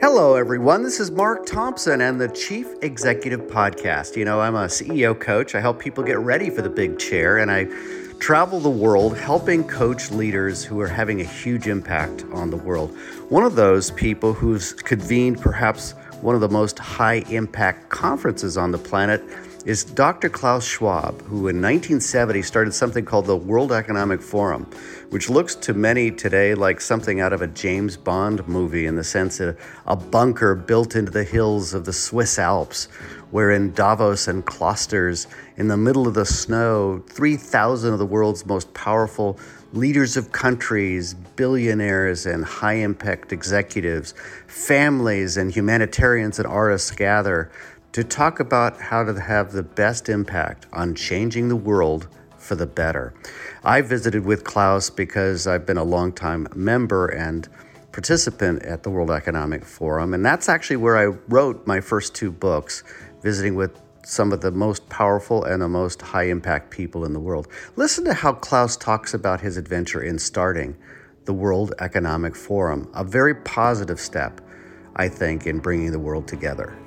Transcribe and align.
Hello, 0.00 0.36
everyone. 0.36 0.84
This 0.84 1.00
is 1.00 1.10
Mark 1.10 1.44
Thompson 1.44 2.00
and 2.02 2.20
the 2.20 2.28
Chief 2.28 2.68
Executive 2.82 3.40
Podcast. 3.40 4.14
You 4.14 4.24
know, 4.24 4.40
I'm 4.40 4.54
a 4.54 4.66
CEO 4.66 5.18
coach. 5.18 5.56
I 5.56 5.60
help 5.60 5.80
people 5.80 6.04
get 6.04 6.20
ready 6.20 6.50
for 6.50 6.62
the 6.62 6.70
big 6.70 7.00
chair, 7.00 7.38
and 7.38 7.50
I 7.50 7.64
travel 8.20 8.60
the 8.60 8.70
world 8.70 9.18
helping 9.18 9.66
coach 9.66 10.12
leaders 10.12 10.62
who 10.62 10.80
are 10.80 10.86
having 10.86 11.20
a 11.20 11.24
huge 11.24 11.66
impact 11.66 12.24
on 12.32 12.50
the 12.50 12.56
world. 12.56 12.96
One 13.28 13.42
of 13.42 13.56
those 13.56 13.90
people 13.90 14.34
who's 14.34 14.72
convened 14.72 15.40
perhaps 15.40 15.96
one 16.20 16.36
of 16.36 16.40
the 16.40 16.48
most 16.48 16.78
high 16.78 17.24
impact 17.28 17.88
conferences 17.88 18.56
on 18.56 18.70
the 18.70 18.78
planet 18.78 19.20
is 19.68 19.84
Dr. 19.84 20.30
Klaus 20.30 20.64
Schwab, 20.64 21.20
who 21.24 21.46
in 21.46 21.60
1970 21.60 22.40
started 22.40 22.72
something 22.72 23.04
called 23.04 23.26
the 23.26 23.36
World 23.36 23.70
Economic 23.70 24.22
Forum, 24.22 24.66
which 25.10 25.28
looks 25.28 25.54
to 25.56 25.74
many 25.74 26.10
today 26.10 26.54
like 26.54 26.80
something 26.80 27.20
out 27.20 27.34
of 27.34 27.42
a 27.42 27.46
James 27.48 27.94
Bond 27.94 28.48
movie 28.48 28.86
in 28.86 28.96
the 28.96 29.04
sense 29.04 29.40
of 29.40 29.60
a 29.86 29.94
bunker 29.94 30.54
built 30.54 30.96
into 30.96 31.12
the 31.12 31.22
hills 31.22 31.74
of 31.74 31.84
the 31.84 31.92
Swiss 31.92 32.38
Alps, 32.38 32.86
where 33.30 33.50
in 33.50 33.74
Davos 33.74 34.26
and 34.26 34.46
Klosters, 34.46 35.26
in 35.58 35.68
the 35.68 35.76
middle 35.76 36.08
of 36.08 36.14
the 36.14 36.24
snow, 36.24 37.04
3,000 37.10 37.92
of 37.92 37.98
the 37.98 38.06
world's 38.06 38.46
most 38.46 38.72
powerful 38.72 39.38
leaders 39.74 40.16
of 40.16 40.32
countries, 40.32 41.12
billionaires 41.36 42.24
and 42.24 42.42
high 42.42 42.76
impact 42.76 43.34
executives, 43.34 44.14
families 44.46 45.36
and 45.36 45.52
humanitarians 45.52 46.38
and 46.38 46.48
artists 46.48 46.90
gather 46.90 47.50
to 47.92 48.04
talk 48.04 48.40
about 48.40 48.80
how 48.80 49.04
to 49.04 49.18
have 49.20 49.52
the 49.52 49.62
best 49.62 50.08
impact 50.08 50.66
on 50.72 50.94
changing 50.94 51.48
the 51.48 51.56
world 51.56 52.08
for 52.36 52.54
the 52.54 52.66
better. 52.66 53.14
I 53.64 53.80
visited 53.80 54.24
with 54.24 54.44
Klaus 54.44 54.90
because 54.90 55.46
I've 55.46 55.66
been 55.66 55.78
a 55.78 55.84
longtime 55.84 56.48
member 56.54 57.06
and 57.06 57.48
participant 57.92 58.62
at 58.62 58.82
the 58.82 58.90
World 58.90 59.10
Economic 59.10 59.64
Forum, 59.64 60.14
and 60.14 60.24
that's 60.24 60.48
actually 60.48 60.76
where 60.76 60.96
I 60.96 61.06
wrote 61.28 61.66
my 61.66 61.80
first 61.80 62.14
two 62.14 62.30
books, 62.30 62.84
visiting 63.22 63.54
with 63.54 63.80
some 64.04 64.32
of 64.32 64.40
the 64.40 64.50
most 64.50 64.88
powerful 64.88 65.44
and 65.44 65.60
the 65.60 65.68
most 65.68 66.00
high 66.00 66.24
impact 66.24 66.70
people 66.70 67.04
in 67.04 67.12
the 67.12 67.20
world. 67.20 67.48
Listen 67.76 68.04
to 68.04 68.14
how 68.14 68.32
Klaus 68.32 68.76
talks 68.76 69.12
about 69.12 69.40
his 69.40 69.56
adventure 69.56 70.02
in 70.02 70.18
starting 70.18 70.76
the 71.24 71.34
World 71.34 71.74
Economic 71.80 72.34
Forum, 72.34 72.90
a 72.94 73.04
very 73.04 73.34
positive 73.34 74.00
step, 74.00 74.40
I 74.96 75.08
think, 75.08 75.46
in 75.46 75.58
bringing 75.58 75.92
the 75.92 75.98
world 75.98 76.26
together. 76.26 76.78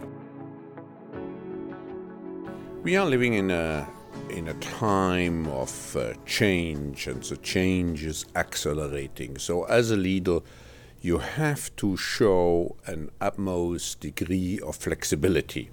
We 2.84 2.96
are 2.96 3.06
living 3.06 3.36
in 3.36 3.52
a 3.52 3.88
in 4.32 4.48
a 4.48 4.56
time 4.56 5.46
of 5.50 5.96
uh, 5.96 6.14
change, 6.26 7.06
and 7.06 7.22
the 7.22 7.38
change 7.38 8.04
is 8.04 8.26
accelerating. 8.36 9.38
So, 9.38 9.66
as 9.66 9.92
a 9.92 9.96
leader, 9.96 10.40
you 11.00 11.20
have 11.20 11.76
to 11.76 11.96
show 11.96 12.76
an 12.88 13.12
utmost 13.22 14.00
degree 14.00 14.60
of 14.60 14.78
flexibility. 14.78 15.70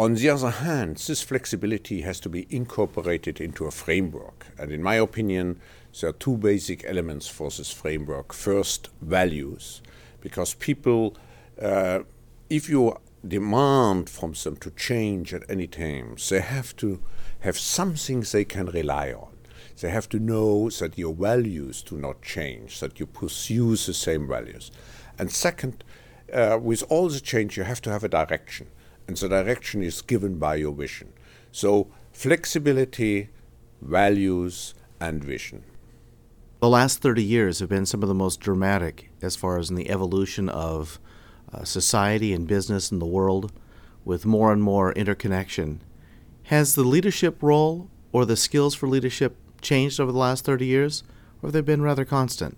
On 0.00 0.14
the 0.14 0.30
other 0.30 0.50
hand, 0.50 0.96
this 0.96 1.22
flexibility 1.22 2.00
has 2.00 2.18
to 2.20 2.28
be 2.28 2.48
incorporated 2.50 3.40
into 3.40 3.66
a 3.66 3.70
framework. 3.70 4.46
And 4.58 4.72
in 4.72 4.82
my 4.82 4.96
opinion, 4.96 5.60
there 6.00 6.10
are 6.10 6.12
two 6.12 6.36
basic 6.36 6.84
elements 6.84 7.28
for 7.28 7.50
this 7.50 7.70
framework. 7.70 8.32
First, 8.32 8.88
values, 9.00 9.80
because 10.20 10.54
people, 10.54 11.16
uh, 11.62 12.00
if 12.50 12.68
you 12.68 12.96
demand 13.28 14.08
from 14.08 14.32
them 14.32 14.56
to 14.56 14.70
change 14.70 15.34
at 15.34 15.48
any 15.48 15.66
time. 15.66 16.16
They 16.28 16.40
have 16.40 16.76
to 16.76 17.00
have 17.40 17.58
something 17.58 18.20
they 18.20 18.44
can 18.44 18.66
rely 18.66 19.12
on. 19.12 19.36
They 19.80 19.90
have 19.90 20.08
to 20.10 20.18
know 20.18 20.70
that 20.70 20.96
your 20.96 21.14
values 21.14 21.82
do 21.82 21.96
not 21.96 22.22
change, 22.22 22.80
that 22.80 22.98
you 22.98 23.06
pursue 23.06 23.76
the 23.76 23.92
same 23.92 24.26
values. 24.26 24.70
And 25.18 25.30
second, 25.30 25.84
uh, 26.32 26.58
with 26.60 26.82
all 26.88 27.08
the 27.08 27.20
change, 27.20 27.56
you 27.56 27.64
have 27.64 27.82
to 27.82 27.90
have 27.90 28.04
a 28.04 28.08
direction, 28.08 28.68
and 29.06 29.16
the 29.16 29.28
direction 29.28 29.82
is 29.82 30.02
given 30.02 30.38
by 30.38 30.56
your 30.56 30.72
vision. 30.72 31.12
So, 31.52 31.88
flexibility, 32.12 33.30
values, 33.80 34.74
and 34.98 35.22
vision. 35.22 35.64
The 36.60 36.68
last 36.70 37.02
30 37.02 37.22
years 37.22 37.58
have 37.60 37.68
been 37.68 37.86
some 37.86 38.02
of 38.02 38.08
the 38.08 38.14
most 38.14 38.40
dramatic 38.40 39.10
as 39.20 39.36
far 39.36 39.58
as 39.58 39.68
in 39.68 39.76
the 39.76 39.90
evolution 39.90 40.48
of 40.48 40.98
uh, 41.52 41.64
society 41.64 42.32
and 42.32 42.46
business 42.46 42.90
in 42.90 42.98
the 42.98 43.06
world 43.06 43.52
with 44.04 44.26
more 44.26 44.52
and 44.52 44.62
more 44.62 44.92
interconnection. 44.92 45.82
Has 46.44 46.74
the 46.74 46.84
leadership 46.84 47.42
role 47.42 47.88
or 48.12 48.24
the 48.24 48.36
skills 48.36 48.74
for 48.74 48.88
leadership 48.88 49.36
changed 49.60 50.00
over 50.00 50.12
the 50.12 50.18
last 50.18 50.44
30 50.44 50.64
years, 50.64 51.02
or 51.42 51.48
have 51.48 51.52
they 51.52 51.60
been 51.60 51.82
rather 51.82 52.04
constant? 52.04 52.56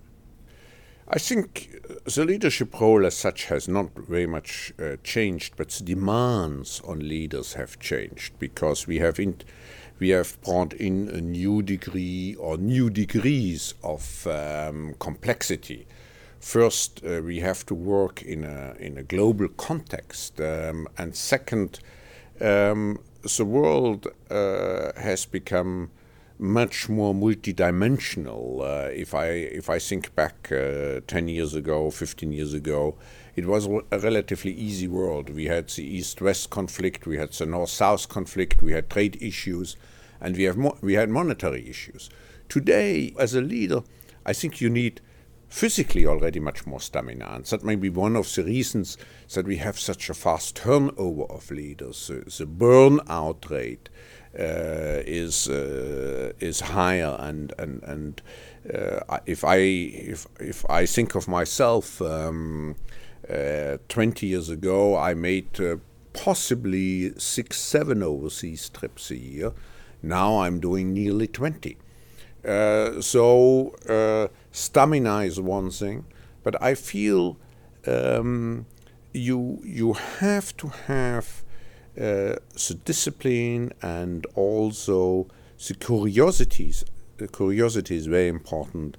I 1.11 1.17
think 1.17 1.75
the 2.05 2.23
leadership 2.23 2.79
role 2.79 3.03
as 3.03 3.17
such 3.17 3.45
has 3.45 3.67
not 3.67 3.97
very 3.97 4.27
much 4.27 4.71
uh, 4.79 4.97
changed, 5.03 5.55
but 5.57 5.69
the 5.69 5.83
demands 5.83 6.81
on 6.85 6.99
leaders 6.99 7.53
have 7.53 7.79
changed 7.79 8.37
because 8.37 8.85
we 8.85 8.99
have 8.99 9.19
in, 9.19 9.37
we 9.97 10.09
have 10.09 10.39
brought 10.43 10.73
in 10.73 11.09
a 11.09 11.19
new 11.19 11.63
degree 11.63 12.35
or 12.35 12.57
new 12.57 12.91
degrees 12.91 13.73
of 13.83 14.27
um, 14.27 14.95
complexity 14.99 15.87
first 16.39 17.01
uh, 17.03 17.21
we 17.23 17.39
have 17.39 17.65
to 17.65 17.75
work 17.75 18.21
in 18.21 18.43
a 18.43 18.75
in 18.79 18.97
a 18.97 19.03
global 19.03 19.47
context, 19.49 20.39
um, 20.41 20.87
and 20.97 21.15
second, 21.15 21.79
um, 22.41 22.99
the 23.37 23.45
world 23.45 24.07
uh, 24.29 24.91
has 24.99 25.25
become 25.25 25.89
much 26.37 26.87
more 26.87 27.13
multidimensional. 27.13 28.61
Uh, 28.61 28.89
if 28.91 29.13
I 29.13 29.25
if 29.27 29.69
I 29.69 29.79
think 29.79 30.15
back 30.15 30.51
uh, 30.51 31.01
ten 31.07 31.27
years 31.27 31.53
ago, 31.53 31.91
fifteen 31.91 32.31
years 32.31 32.53
ago, 32.53 32.95
it 33.35 33.45
was 33.45 33.67
a 33.91 33.99
relatively 33.99 34.53
easy 34.53 34.87
world. 34.87 35.29
We 35.29 35.45
had 35.45 35.67
the 35.69 35.83
East-West 35.83 36.49
conflict, 36.49 37.05
we 37.05 37.17
had 37.17 37.31
the 37.33 37.45
North-South 37.45 38.09
conflict, 38.09 38.61
we 38.61 38.73
had 38.73 38.89
trade 38.89 39.17
issues, 39.21 39.75
and 40.21 40.35
we 40.37 40.43
have 40.43 40.57
we 40.81 40.93
had 40.93 41.09
monetary 41.09 41.69
issues. 41.69 42.09
Today, 42.47 43.13
as 43.19 43.35
a 43.35 43.41
leader, 43.41 43.83
I 44.25 44.33
think 44.33 44.61
you 44.61 44.69
need 44.69 45.01
physically 45.49 46.05
already 46.05 46.39
much 46.39 46.65
more 46.65 46.79
stamina. 46.79 47.27
And 47.33 47.45
that 47.45 47.63
may 47.63 47.75
be 47.75 47.89
one 47.89 48.15
of 48.15 48.33
the 48.33 48.43
reasons 48.43 48.97
that 49.33 49.45
we 49.45 49.57
have 49.57 49.79
such 49.79 50.09
a 50.09 50.13
fast 50.13 50.55
turnover 50.55 51.23
of 51.23 51.51
leaders. 51.51 52.07
The, 52.07 52.23
the 52.25 52.45
burnout 52.45 53.49
rate 53.49 53.89
uh, 54.37 55.01
is 55.05 55.49
uh, 55.49 56.33
is 56.39 56.59
higher, 56.59 57.15
and 57.19 57.51
and 57.57 57.81
and 57.83 58.21
uh, 58.73 59.17
if 59.25 59.43
I 59.43 59.55
if 59.57 60.27
if 60.39 60.69
I 60.69 60.85
think 60.85 61.15
of 61.15 61.27
myself, 61.27 61.99
um, 62.01 62.75
uh, 63.27 63.77
twenty 63.87 64.27
years 64.27 64.49
ago, 64.49 64.95
I 64.95 65.15
made 65.15 65.59
uh, 65.59 65.77
possibly 66.13 67.17
six, 67.17 67.57
seven 67.57 68.03
overseas 68.03 68.69
trips 68.69 69.09
a 69.09 69.17
year. 69.17 69.51
Now 70.03 70.41
I'm 70.41 70.59
doing 70.59 70.93
nearly 70.93 71.27
twenty. 71.27 71.77
Uh, 72.45 73.01
so 73.01 73.75
uh, 73.87 74.27
stamina 74.51 75.19
is 75.19 75.39
one 75.39 75.69
thing, 75.69 76.05
but 76.43 76.61
I 76.61 76.73
feel 76.75 77.37
um, 77.85 78.65
you 79.13 79.59
you 79.63 79.93
have 79.93 80.55
to 80.57 80.67
have 80.87 81.43
uh, 81.97 82.35
the 82.67 82.79
discipline 82.85 83.73
and 83.81 84.25
also 84.35 85.27
the 85.67 85.73
curiosities. 85.73 86.85
The 87.17 87.27
curiosity 87.27 87.97
is 87.97 88.05
very 88.05 88.29
important 88.29 88.95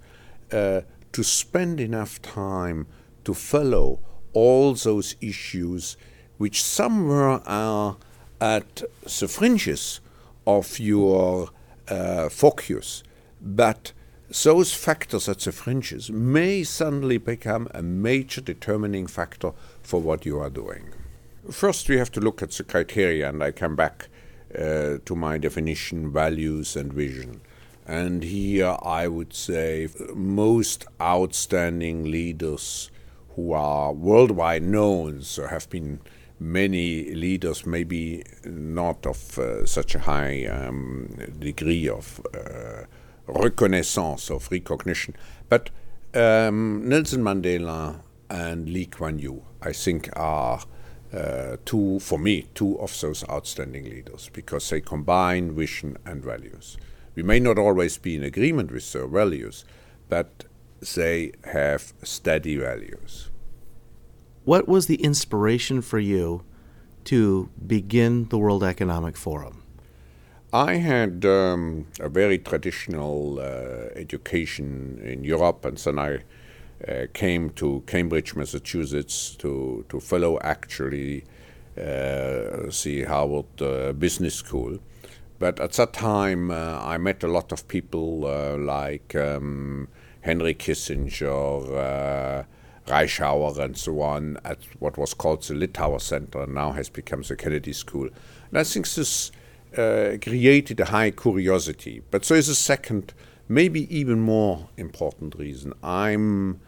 uh, 0.52 0.82
to 1.12 1.22
spend 1.24 1.80
enough 1.80 2.20
time 2.20 2.86
to 3.24 3.32
follow 3.32 4.00
all 4.32 4.74
those 4.74 5.16
issues 5.20 5.96
which 6.36 6.62
somewhere 6.62 7.40
are 7.48 7.96
at 8.40 8.82
the 9.02 9.28
fringes 9.28 10.00
of 10.46 10.78
your 10.78 11.50
uh, 11.88 12.28
focus 12.28 13.02
but 13.40 13.92
those 14.44 14.72
factors 14.72 15.28
at 15.28 15.40
the 15.40 15.50
fringes 15.50 16.08
may 16.10 16.62
suddenly 16.62 17.18
become 17.18 17.68
a 17.74 17.82
major 17.82 18.40
determining 18.40 19.08
factor 19.08 19.52
for 19.82 20.00
what 20.00 20.24
you 20.24 20.38
are 20.38 20.50
doing. 20.50 20.90
First, 21.50 21.88
we 21.88 21.96
have 21.96 22.12
to 22.12 22.20
look 22.20 22.42
at 22.42 22.52
the 22.52 22.62
criteria, 22.62 23.28
and 23.28 23.42
I 23.42 23.50
come 23.50 23.74
back 23.74 24.08
uh, 24.56 24.98
to 25.04 25.16
my 25.16 25.36
definition 25.38 26.12
values 26.12 26.76
and 26.76 26.92
vision. 26.92 27.40
And 27.86 28.22
here 28.22 28.76
I 28.82 29.08
would 29.08 29.34
say 29.34 29.88
most 30.14 30.86
outstanding 31.00 32.04
leaders 32.04 32.90
who 33.34 33.52
are 33.52 33.92
worldwide 33.92 34.62
known, 34.62 35.22
so 35.22 35.48
have 35.48 35.68
been 35.70 36.00
many 36.38 37.12
leaders, 37.14 37.66
maybe 37.66 38.22
not 38.44 39.04
of 39.06 39.38
uh, 39.38 39.66
such 39.66 39.96
a 39.96 40.00
high 40.00 40.46
um, 40.46 41.16
degree 41.40 41.88
of. 41.88 42.24
Uh, 42.32 42.84
reconnaissance 43.32 44.30
of 44.30 44.50
recognition. 44.50 45.16
But 45.48 45.70
um, 46.14 46.88
Nelson 46.88 47.22
Mandela 47.22 48.00
and 48.28 48.68
Lee 48.68 48.86
Kuan 48.86 49.18
Yew, 49.18 49.42
I 49.62 49.72
think, 49.72 50.08
are 50.16 50.60
uh, 51.12 51.56
two, 51.64 51.98
for 52.00 52.18
me, 52.18 52.46
two 52.54 52.78
of 52.78 52.98
those 53.00 53.28
outstanding 53.28 53.84
leaders 53.84 54.30
because 54.32 54.68
they 54.70 54.80
combine 54.80 55.54
vision 55.54 55.96
and 56.04 56.22
values. 56.22 56.76
We 57.14 57.22
may 57.22 57.40
not 57.40 57.58
always 57.58 57.98
be 57.98 58.14
in 58.14 58.22
agreement 58.22 58.70
with 58.70 58.92
their 58.92 59.06
values, 59.06 59.64
but 60.08 60.44
they 60.94 61.32
have 61.44 61.92
steady 62.02 62.56
values. 62.56 63.30
What 64.44 64.68
was 64.68 64.86
the 64.86 65.02
inspiration 65.02 65.82
for 65.82 65.98
you 65.98 66.44
to 67.04 67.50
begin 67.66 68.28
the 68.28 68.38
World 68.38 68.64
Economic 68.64 69.16
Forum? 69.16 69.59
I 70.52 70.74
had 70.74 71.24
um, 71.24 71.86
a 72.00 72.08
very 72.08 72.38
traditional 72.38 73.38
uh, 73.38 73.90
education 73.94 75.00
in 75.04 75.22
Europe, 75.22 75.64
and 75.64 75.76
then 75.78 75.98
I 75.98 76.18
uh, 76.88 77.06
came 77.14 77.50
to 77.50 77.84
Cambridge, 77.86 78.34
Massachusetts, 78.34 79.36
to 79.36 79.84
to 79.88 80.00
follow 80.00 80.40
actually 80.40 81.22
uh, 81.78 82.66
the 82.82 83.04
Harvard 83.06 83.62
uh, 83.62 83.92
Business 83.92 84.34
School. 84.34 84.80
But 85.38 85.60
at 85.60 85.72
that 85.74 85.92
time, 85.92 86.50
uh, 86.50 86.80
I 86.82 86.98
met 86.98 87.22
a 87.22 87.28
lot 87.28 87.52
of 87.52 87.68
people 87.68 88.26
uh, 88.26 88.56
like 88.56 89.14
um, 89.14 89.88
Henry 90.22 90.54
Kissinger. 90.54 92.46
Reischauer 92.86 93.56
and 93.58 93.76
so 93.76 94.00
on 94.00 94.36
at 94.44 94.58
what 94.80 94.98
was 94.98 95.14
called 95.14 95.42
the 95.44 95.54
Littauer 95.54 96.00
Center 96.00 96.42
and 96.42 96.54
now 96.54 96.72
has 96.72 96.88
become 96.88 97.22
the 97.22 97.36
Kennedy 97.36 97.72
School. 97.72 98.08
And 98.48 98.58
I 98.58 98.64
think 98.64 98.88
this 98.88 99.30
uh, 99.76 100.16
created 100.20 100.80
a 100.80 100.86
high 100.86 101.10
curiosity. 101.10 102.02
But 102.10 102.24
there 102.24 102.38
is 102.38 102.48
a 102.48 102.54
second, 102.54 103.14
maybe 103.48 103.94
even 103.94 104.20
more 104.20 104.68
important 104.76 105.34
reason. 105.36 105.72
I'm, 105.82 106.60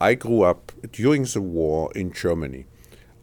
I 0.00 0.14
grew 0.14 0.42
up 0.42 0.72
during 0.92 1.24
the 1.24 1.40
war 1.40 1.90
in 1.94 2.12
Germany. 2.12 2.66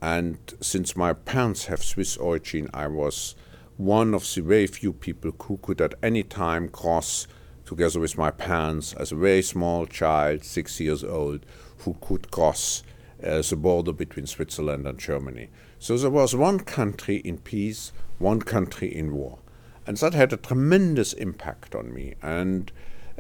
And 0.02 0.38
since 0.62 0.96
my 0.96 1.14
parents 1.14 1.66
have 1.66 1.84
Swiss 1.84 2.18
origin, 2.18 2.70
I 2.74 2.88
was 2.88 3.36
one 3.78 4.14
of 4.14 4.24
the 4.34 4.42
very 4.42 4.68
few 4.68 4.94
people 4.94 5.32
who 5.44 5.58
could 5.58 5.82
at 5.82 5.96
any 6.02 6.24
time 6.24 6.68
cross 6.70 7.28
together 7.66 8.00
with 8.00 8.18
my 8.18 8.32
parents 8.32 8.94
as 8.94 9.12
a 9.12 9.16
very 9.16 9.42
small 9.42 9.86
child, 9.86 10.44
six 10.44 10.80
years 10.80 11.04
old, 11.04 11.46
who 11.80 11.96
could 12.00 12.32
cross 12.32 12.82
uh, 13.24 13.42
the 13.42 13.56
border 13.56 13.94
between 13.94 14.28
Switzerland 14.28 14.88
and 14.88 15.00
Germany. 15.00 15.50
So 15.80 15.98
there 15.98 16.10
was 16.10 16.36
one 16.36 16.60
country 16.60 17.18
in 17.18 17.38
peace, 17.40 17.92
one 18.20 18.42
country 18.42 18.94
in 18.94 19.14
war. 19.14 19.40
And 19.86 19.98
that 19.98 20.14
had 20.14 20.34
a 20.34 20.38
tremendous 20.38 21.14
impact 21.14 21.74
on 21.74 21.94
me. 21.94 22.16
And 22.22 22.72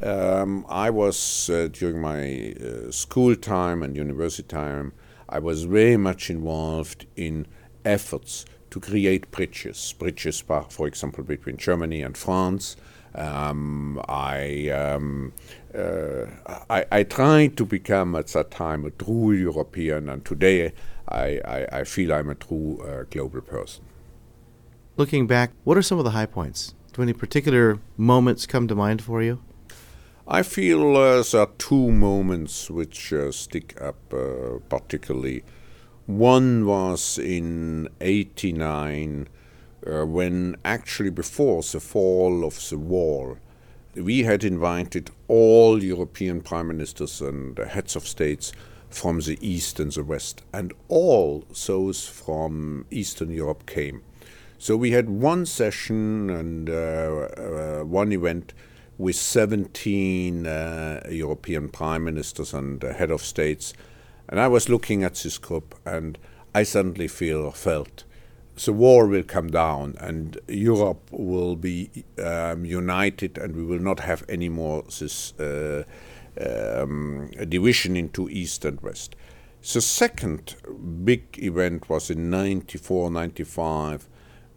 um, 0.02 0.66
I 0.68 0.90
was, 0.90 1.50
uh, 1.50 1.70
during 1.72 2.02
my 2.02 2.54
uh, 2.54 2.92
school 2.92 3.36
time 3.36 3.82
and 3.82 3.96
university 3.96 4.48
time, 4.48 4.94
I 5.30 5.40
was 5.40 5.64
very 5.64 5.98
much 5.98 6.30
involved 6.30 7.06
in 7.16 7.48
efforts 7.84 8.46
to 8.70 8.80
create 8.80 9.32
bridges, 9.32 9.94
bridges, 9.98 10.42
for 10.42 10.88
example, 10.88 11.24
between 11.24 11.58
Germany 11.58 12.02
and 12.02 12.18
France, 12.18 12.76
um, 13.16 14.02
I, 14.08 14.70
um, 14.70 15.34
uh, 15.76 16.26
I, 16.70 16.86
I 16.92 17.04
tried 17.04 17.58
to 17.58 17.66
become 17.66 18.16
at 18.16 18.28
that 18.28 18.52
time 18.52 18.86
a 18.86 18.92
true 18.92 19.32
European, 19.32 20.10
and 20.10 20.24
today 20.24 20.74
I, 21.10 21.40
I, 21.46 21.68
I 21.80 21.84
feel 21.84 22.14
I'm 22.14 22.30
a 22.30 22.36
true 22.36 22.82
uh, 22.82 23.04
global 23.10 23.42
person. 23.42 23.86
Looking 24.98 25.28
back, 25.28 25.52
what 25.64 25.78
are 25.78 25.82
some 25.82 26.00
of 26.00 26.04
the 26.04 26.12
high 26.12 26.26
points? 26.26 26.74
Do 26.94 27.02
any 27.04 27.14
particular 27.14 27.80
moments 27.98 28.48
come 28.48 28.68
to 28.68 28.76
mind 28.76 29.02
for 29.02 29.22
you? 29.22 29.40
I 30.28 30.44
feel 30.44 30.98
uh, 30.98 31.24
there 31.24 31.42
are 31.42 31.50
two 31.58 31.92
moments 31.92 32.70
which 32.70 33.14
uh, 33.14 33.32
stick 33.32 33.80
up 33.80 34.14
uh, 34.14 34.60
particularly. 34.68 35.44
One 36.06 36.66
was 36.66 37.18
in 37.18 37.88
89 38.02 39.30
uh, 39.88 40.06
when 40.06 40.56
actually 40.66 41.10
before 41.10 41.62
the 41.62 41.80
fall 41.80 42.46
of 42.46 42.70
the 42.70 42.78
wall, 42.78 43.38
we 43.96 44.24
had 44.24 44.44
invited 44.44 45.10
all 45.28 45.84
European 45.84 46.42
prime 46.42 46.68
ministers 46.68 47.22
and 47.22 47.58
heads 47.58 47.96
of 47.96 48.08
states 48.08 48.52
from 48.90 49.20
the 49.22 49.38
east 49.42 49.80
and 49.80 49.92
the 49.92 50.04
west, 50.04 50.44
and 50.54 50.74
all 50.88 51.44
those 51.66 52.08
from 52.08 52.86
Eastern 52.92 53.32
Europe 53.32 53.66
came. 53.66 54.02
So 54.58 54.76
we 54.76 54.92
had 54.92 55.10
one 55.10 55.46
session 55.46 56.30
and 56.30 56.70
uh, 56.70 56.74
uh, 56.74 57.84
one 57.84 58.12
event 58.12 58.54
with 58.98 59.16
17 59.16 60.48
uh, 60.48 61.04
European 61.10 61.70
prime 61.70 62.04
ministers 62.04 62.54
and 62.54 62.82
head 62.82 63.12
of 63.12 63.22
states, 63.22 63.74
and 64.30 64.40
I 64.40 64.48
was 64.48 64.70
looking 64.70 65.04
at 65.04 65.16
this 65.16 65.38
group, 65.38 65.76
and 65.86 66.18
I 66.56 66.64
suddenly 66.64 67.08
feel 67.08 67.52
felt 67.52 68.04
the 68.66 68.74
war 68.74 69.08
will 69.08 69.24
come 69.24 69.50
down 69.50 69.96
and 70.00 70.40
Europe 70.48 71.10
will 71.12 71.56
be 71.56 71.90
um, 72.24 72.66
united 72.66 73.38
and 73.38 73.56
we 73.56 73.64
will 73.64 73.80
not 73.80 74.00
have 74.00 74.24
any 74.28 74.50
more 74.50 74.84
this 75.00 75.34
uh, 75.40 75.84
um, 76.42 77.30
division 77.48 77.96
into 77.96 78.30
East 78.30 78.66
and 78.66 78.80
West. 78.82 79.16
The 79.62 79.82
second 79.82 80.56
big 81.04 81.38
event 81.38 81.90
was 81.90 82.10
in 82.10 82.30
94 82.30 83.12
95. 83.12 84.08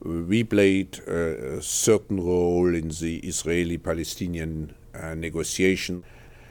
We 0.02 0.44
played 0.44 0.98
a 1.00 1.60
certain 1.60 2.24
role 2.24 2.74
in 2.74 2.88
the 2.88 3.18
Israeli 3.18 3.76
Palestinian 3.76 4.74
uh, 4.94 5.14
negotiation. 5.14 6.04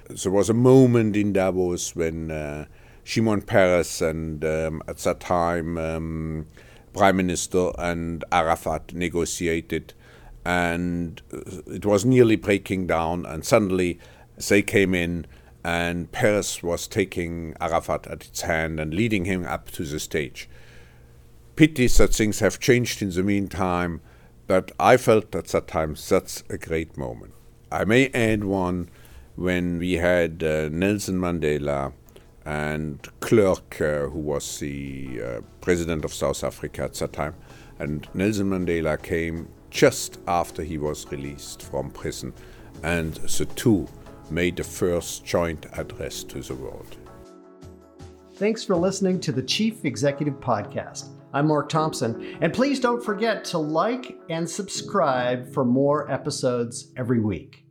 There 0.08 0.32
was 0.32 0.50
a 0.50 0.54
moment 0.54 1.16
in 1.16 1.34
Davos 1.34 1.96
when 1.96 2.30
uh, 2.30 2.66
Shimon 3.04 3.42
Peres 3.42 4.02
and 4.02 4.44
um, 4.46 4.84
at 4.88 4.98
that 4.98 5.20
time 5.20 5.78
um, 5.78 6.46
prime 6.94 7.18
minister 7.18 7.72
and 7.78 8.24
Arafat 8.32 8.94
negotiated, 8.94 9.94
and 10.46 11.22
it 11.68 11.86
was 11.86 12.06
nearly 12.06 12.36
breaking 12.36 12.88
down. 12.88 13.26
And 13.26 13.46
suddenly, 13.46 14.00
they 14.48 14.62
came 14.62 14.96
in, 14.96 15.26
and 15.64 16.12
Peres 16.12 16.64
was 16.64 16.88
taking 16.88 17.56
Arafat 17.60 18.08
at 18.08 18.26
its 18.26 18.42
hand 18.42 18.80
and 18.80 18.94
leading 18.94 19.26
him 19.26 19.46
up 19.46 19.70
to 19.72 19.84
the 19.84 20.00
stage. 20.00 20.50
Pity 21.56 21.88
that 21.88 22.14
things 22.14 22.40
have 22.40 22.60
changed 22.60 23.02
in 23.02 23.10
the 23.12 23.24
meantime, 23.24 24.02
but 24.48 24.72
I 24.80 24.98
felt 24.98 25.36
at 25.36 25.48
that 25.48 25.68
time 25.68 25.96
that's 26.10 26.44
a 26.50 26.58
great 26.58 26.98
moment. 26.98 27.34
I 27.72 27.84
may 27.86 28.08
add 28.14 28.44
one 28.46 28.90
when 29.36 29.78
we 29.78 29.94
had 29.94 30.44
uh, 30.44 30.70
Nelson 30.70 31.20
Mandela 31.20 31.94
and 32.46 33.08
Klerk, 33.20 33.80
uh, 33.82 34.08
who 34.08 34.20
was 34.20 34.60
the 34.60 35.22
uh, 35.24 35.42
president 35.62 36.06
of 36.06 36.14
South 36.14 36.44
Africa 36.44 36.84
at 36.84 36.94
that 36.96 37.14
time. 37.14 37.36
And 37.80 38.08
Nelson 38.14 38.50
Mandela 38.50 39.02
came 39.02 39.48
just 39.70 40.20
after 40.28 40.64
he 40.64 40.78
was 40.78 41.10
released 41.12 41.62
from 41.62 41.92
prison, 41.92 42.34
and 42.84 43.14
the 43.16 43.46
two 43.46 43.88
made 44.32 44.58
the 44.58 44.64
first 44.64 45.26
joint 45.26 45.66
address 45.78 46.24
to 46.24 46.42
the 46.42 46.56
world. 46.56 46.98
Thanks 48.36 48.64
for 48.64 48.76
listening 48.76 49.20
to 49.22 49.32
the 49.32 49.44
Chief 49.44 49.86
Executive 49.86 50.36
Podcast. 50.36 51.10
I'm 51.34 51.48
Mark 51.48 51.70
Thompson, 51.70 52.38
and 52.42 52.54
please 52.54 52.80
don't 52.80 53.04
forget 53.04 53.46
to 53.46 53.58
like 53.58 54.18
and 54.30 54.50
subscribe 54.50 55.54
for 55.54 55.64
more 55.64 56.10
episodes 56.12 56.92
every 56.98 57.20
week. 57.20 57.66